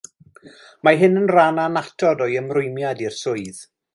Mae 0.87 0.97
hyn 1.01 1.19
yn 1.21 1.27
rhan 1.33 1.61
annatod 1.65 2.25
o'i 2.27 2.39
ymrwymiad 2.43 3.07
i'r 3.09 3.17
swydd 3.21 3.63